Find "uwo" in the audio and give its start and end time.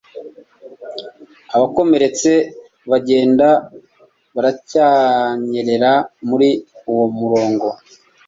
6.91-7.05